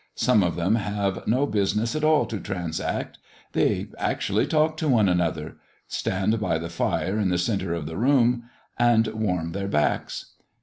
Some 0.15 0.41
of 0.41 0.55
them 0.55 0.73
have 0.77 1.27
no 1.27 1.45
business 1.45 1.95
at 1.95 2.03
all 2.03 2.25
to 2.25 2.39
transact. 2.39 3.19
They 3.51 3.85
actually 3.99 4.47
talk 4.47 4.75
to 4.77 4.87
one 4.89 5.07
another 5.07 5.57
stand 5.87 6.39
by 6.39 6.57
the 6.57 6.69
fire 6.69 7.19
in 7.19 7.29
the 7.29 7.37
centre 7.37 7.75
of 7.75 7.85
the 7.85 7.97
room, 7.97 8.45
and 8.79 9.05
warm 9.09 9.51
their 9.51 9.67
backs! 9.67 10.31